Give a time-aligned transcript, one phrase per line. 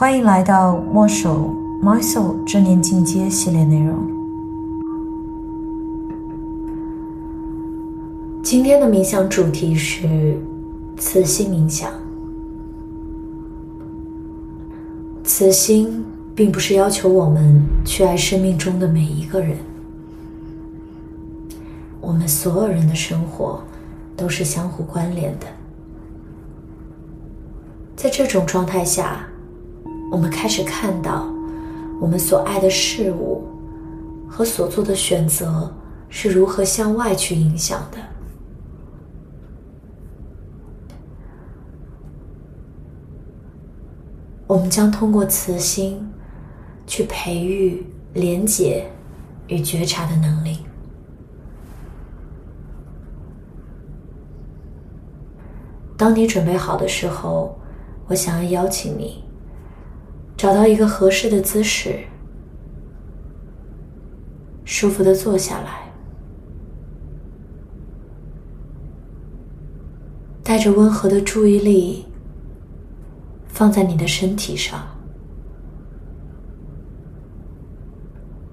[0.00, 3.98] 欢迎来到墨守 My Soul 正念进阶系列内容。
[8.42, 10.38] 今天的冥想主题是
[10.96, 11.92] 慈心冥想。
[15.22, 16.02] 慈心
[16.34, 19.58] 并不是要求我们去爱生命中的每一个人，
[22.00, 23.62] 我们所有人的生活
[24.16, 25.46] 都是相互关联的。
[27.94, 29.26] 在这种状态下，
[30.10, 31.32] 我们开始看到
[32.00, 33.46] 我们所爱的事物
[34.28, 35.72] 和所做的选择
[36.08, 37.98] 是如何向外去影响的。
[44.46, 46.04] 我们将通过慈心
[46.86, 48.90] 去培育廉洁
[49.46, 50.58] 与觉察的能力。
[55.96, 57.60] 当你准备好的时候。
[58.10, 59.22] 我想要邀请你
[60.40, 61.98] 找到一个合适的姿势，
[64.64, 65.92] 舒服的坐下来，
[70.42, 72.06] 带着温和的注意力
[73.48, 74.80] 放在你的身体上，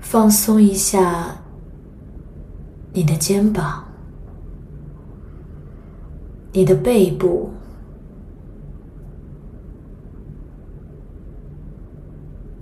[0.00, 1.36] 放松一下
[2.94, 3.84] 你的肩膀、
[6.50, 7.50] 你的背部。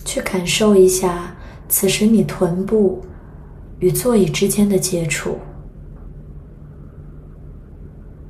[0.04, 1.34] 去感受一下，
[1.68, 3.02] 此时你臀部
[3.80, 5.38] 与座椅之间的接触，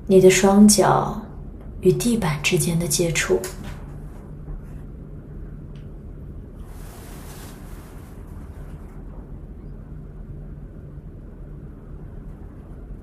[0.07, 1.23] 你的双脚
[1.81, 3.41] 与地板之间的接触，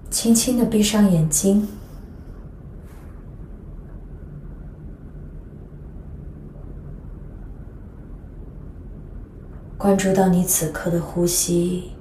[0.10, 1.68] 轻轻的闭上眼睛。
[9.80, 11.92] 关注到你此刻的呼吸，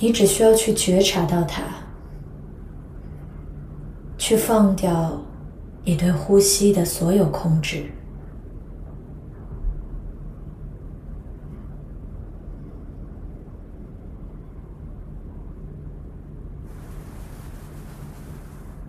[0.00, 1.62] 你只需要去觉察到它，
[4.18, 5.22] 去放掉
[5.84, 7.92] 你对呼吸的所有控制，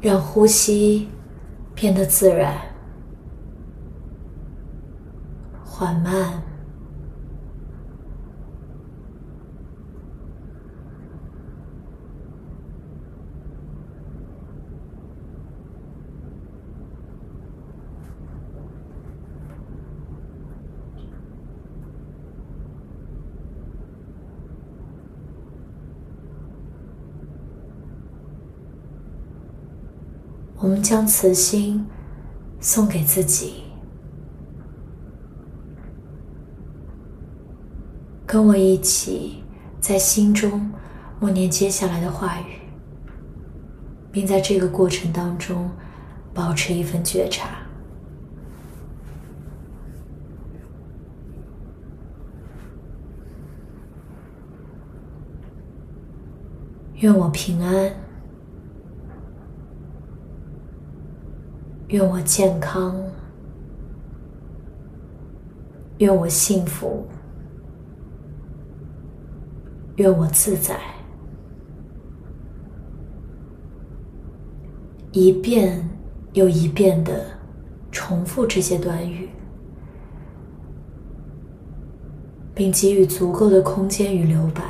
[0.01, 1.07] 让呼吸
[1.75, 2.68] 变得自然。
[5.79, 6.43] 缓慢，
[30.57, 31.87] 我们将慈心
[32.59, 33.68] 送给自己。
[38.31, 39.43] 跟我一起
[39.81, 40.69] 在心中
[41.19, 42.59] 默念接下来的话语，
[44.11, 45.71] 并在这个过程当中
[46.31, 47.49] 保持一份觉察。
[56.97, 57.91] 愿我平安，
[61.87, 62.95] 愿我健康，
[65.97, 67.07] 愿我幸福。
[69.99, 70.79] 愿我自在，
[75.11, 75.89] 一遍
[76.31, 77.21] 又一遍的
[77.91, 79.27] 重复这些短语，
[82.55, 84.63] 并给予足够的空间与留白，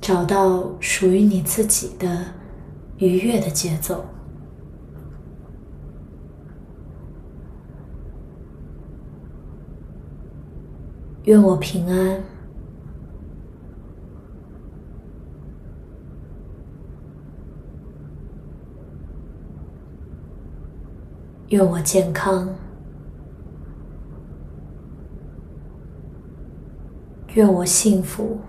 [0.00, 2.24] 找到属于你自己的
[2.96, 4.04] 愉悦的节奏。
[11.28, 12.22] 愿我平安，
[21.48, 22.48] 愿我健康，
[27.34, 28.40] 愿我幸福，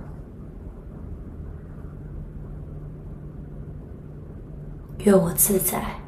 [4.99, 5.98] 愿我自在。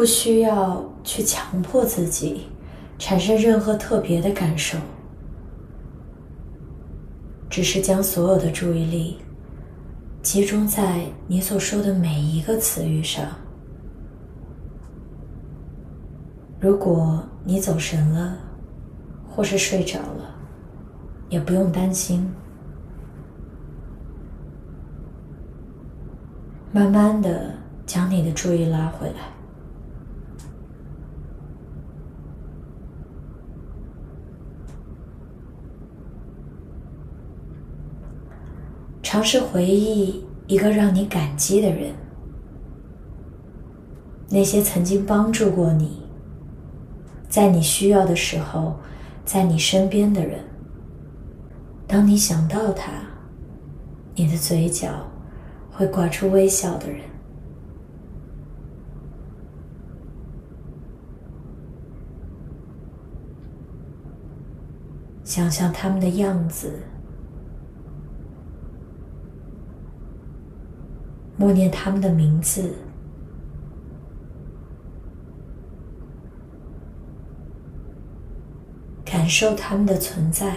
[0.00, 2.46] 不需要去强迫自己
[2.98, 4.78] 产生任何特别的感受，
[7.50, 9.18] 只是将所有的注意力
[10.22, 13.26] 集中在你所说的每一个词语上。
[16.58, 18.38] 如果你走神了，
[19.28, 20.34] 或是睡着了，
[21.28, 22.26] 也不用担心。
[26.72, 27.52] 慢慢的
[27.84, 29.39] 将你的注意拉回来，
[39.12, 41.92] 尝试回忆一个让你感激的人，
[44.28, 46.00] 那些曾经帮助过你，
[47.28, 48.76] 在你需要的时候，
[49.24, 50.38] 在你身边的人。
[51.88, 52.92] 当你想到他，
[54.14, 54.88] 你的嘴角。
[55.72, 57.00] 会挂出微笑的人，
[65.24, 66.78] 想象他们的样子，
[71.40, 72.74] 默念他们的名字，
[79.02, 80.54] 感受他们的存在。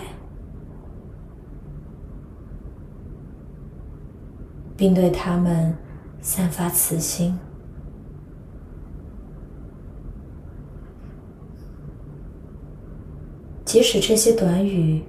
[4.75, 5.74] 并对他们
[6.19, 7.39] 散发慈心，
[13.63, 15.03] 即使这些短语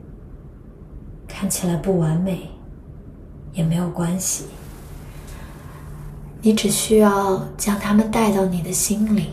[1.27, 2.50] 看起来不完美，
[3.53, 4.44] 也没有关系。
[6.44, 9.31] 你只需要将它们带到你的心里，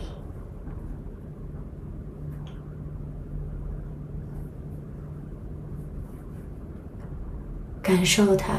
[7.82, 8.54] 感受它。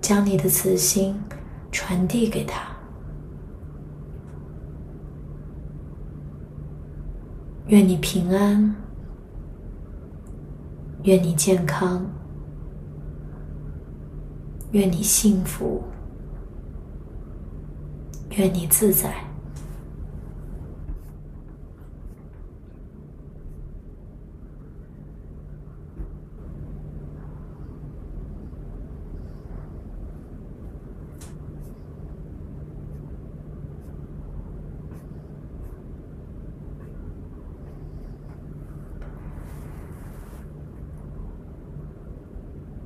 [0.00, 1.14] 将你的慈心
[1.70, 2.62] 传递给他，
[7.66, 8.74] 愿你平安，
[11.04, 12.04] 愿你健康，
[14.72, 15.82] 愿你幸福，
[18.36, 19.24] 愿你自在。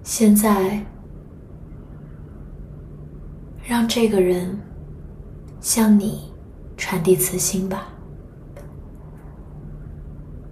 [0.07, 0.87] 现在，
[3.85, 4.59] 让这个人
[5.61, 6.33] 向你
[6.75, 7.89] 传递慈心吧。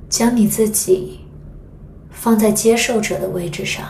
[0.07, 1.21] 将你自己
[2.11, 3.89] 放在接受者的位置上，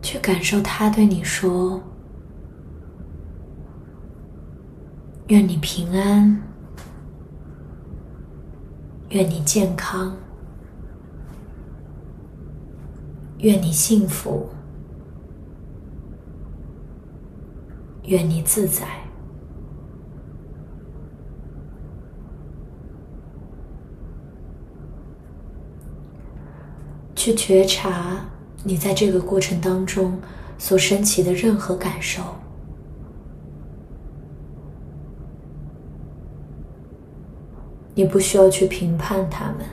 [0.00, 1.78] 去感受他对你说
[5.28, 6.42] ：“愿你平安，
[9.10, 10.16] 愿你健康。”
[13.40, 14.48] 愿你幸福，
[18.04, 18.86] 愿你自在。
[27.14, 28.26] 去觉察
[28.64, 30.20] 你在这个过程当中
[30.58, 32.22] 所升起的任何感受，
[37.94, 39.64] 你不需要去评判他们。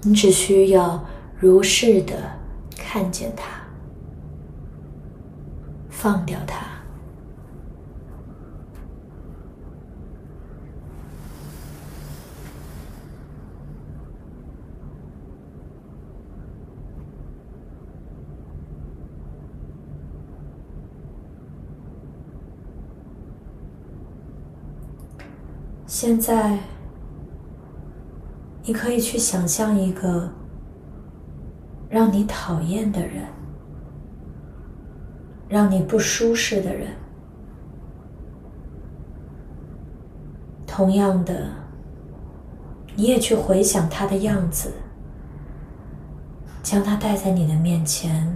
[0.00, 1.04] 你只需要
[1.38, 2.14] 如是的
[2.74, 3.61] 看见它，
[6.02, 6.66] 放掉它。
[25.86, 26.58] 现在。
[28.64, 30.30] 你可以去想象一个
[31.90, 33.26] 让你讨厌的人，
[35.52, 36.88] 让你不舒适的人。
[40.66, 41.50] 同样的，
[42.96, 44.72] 你也去回想他的样子，
[46.62, 48.34] 将他带在你的面前，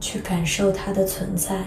[0.00, 1.66] 去感受他的存在。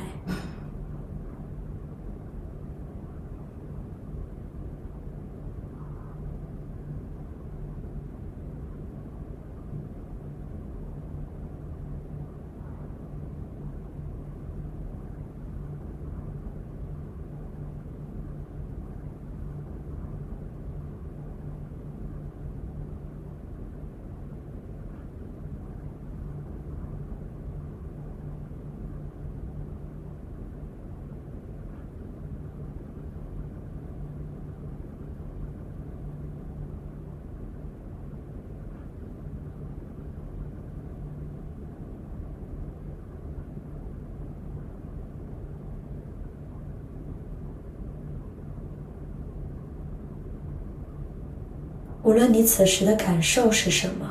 [52.12, 54.06] 无论你此时的感受是什么，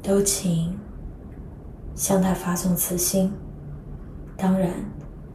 [0.00, 0.78] 都请
[1.96, 3.32] 向他发送此心。
[4.36, 4.70] 当然，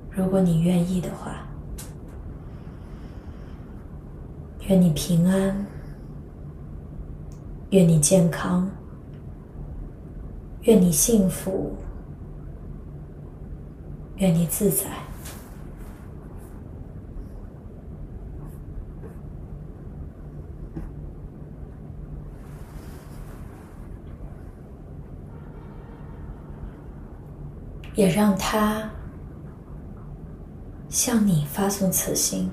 [0.09, 1.45] 如果你愿意的话，
[4.69, 5.65] 愿你平安，
[7.71, 8.71] 愿你健康，
[10.61, 11.75] 愿你幸福，
[14.15, 14.85] 愿你自在。
[27.95, 28.89] 也让他
[30.89, 32.49] 向你发送此信。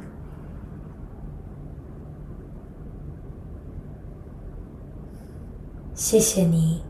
[5.95, 6.83] 谢谢你，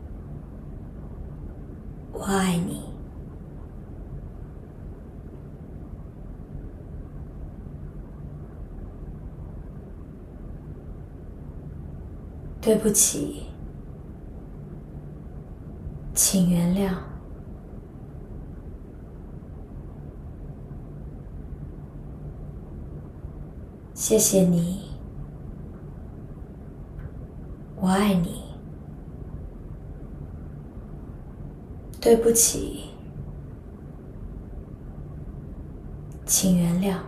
[2.11, 2.83] 我爱你。
[12.59, 13.45] 对不起，
[16.13, 17.16] 请原谅。
[24.09, 24.83] 谢谢你，
[27.75, 28.41] 我爱你。
[31.99, 32.85] 对不起，
[36.25, 36.99] 请原谅。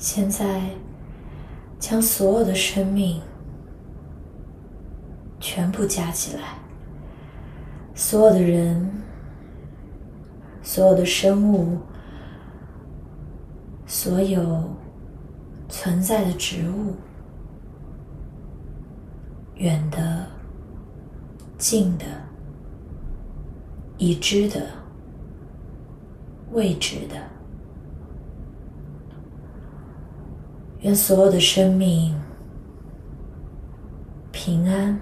[0.00, 0.62] 现在，
[1.80, 3.20] 将所有的生命
[5.40, 6.56] 全部加起来，
[7.96, 8.88] 所有的人，
[10.62, 11.78] 所有的生物，
[13.86, 14.70] 所有
[15.68, 16.94] 存在的植物，
[19.56, 20.26] 远的、
[21.58, 22.04] 近的、
[23.96, 24.64] 已知的、
[26.52, 27.16] 未知的。
[30.80, 32.14] 愿所有的生命
[34.30, 35.00] 平安、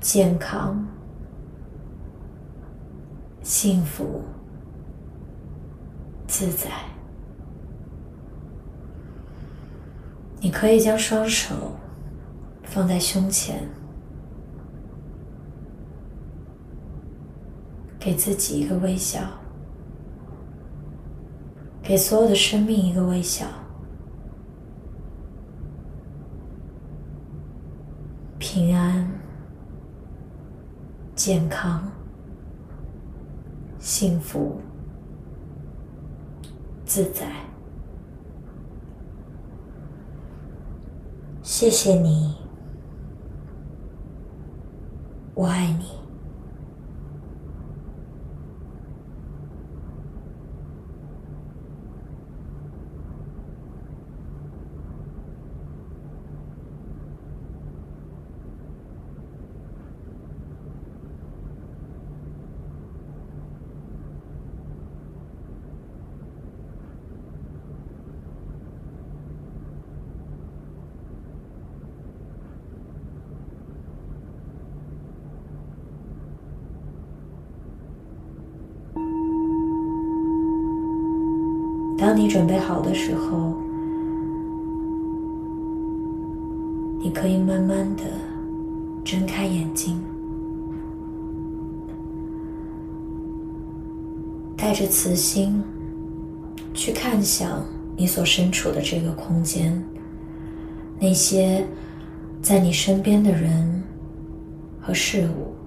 [0.00, 0.86] 健康、
[3.42, 4.22] 幸福、
[6.26, 6.68] 自在。
[10.40, 11.72] 你可以将双手
[12.64, 13.66] 放在胸前，
[17.98, 19.20] 给自己一个微笑。
[21.88, 23.46] 给所有的生命一个微笑，
[28.38, 29.10] 平安、
[31.14, 31.90] 健康、
[33.78, 34.60] 幸福、
[36.84, 37.26] 自在。
[41.42, 42.36] 谢谢你，
[45.34, 45.97] 我爱你。
[82.08, 83.52] 当你准备好的时候，
[86.98, 88.04] 你可以慢慢的
[89.04, 90.00] 睁开眼睛，
[94.56, 95.62] 带着慈心
[96.72, 97.62] 去看向
[97.94, 99.84] 你所身处的这个空间，
[100.98, 101.62] 那些
[102.40, 103.82] 在你身边的人
[104.80, 105.57] 和事物。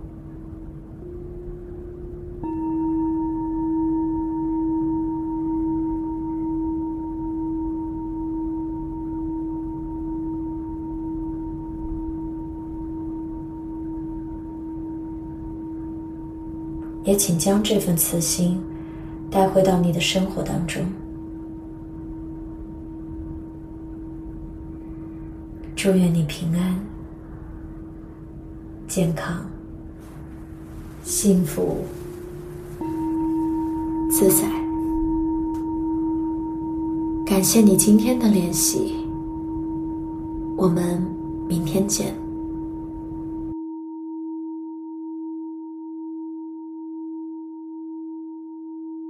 [17.12, 18.58] 也请将这份慈心
[19.30, 20.82] 带回到你的生活当中。
[25.76, 26.80] 祝愿你平安、
[28.88, 29.46] 健康、
[31.04, 31.80] 幸福、
[34.10, 34.48] 自在。
[37.26, 38.96] 感谢你今天的练习，
[40.56, 41.06] 我们
[41.50, 42.21] 明天见。